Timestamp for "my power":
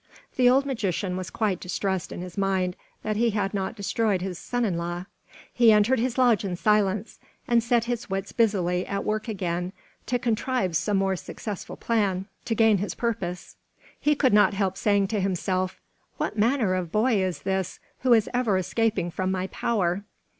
19.29-20.03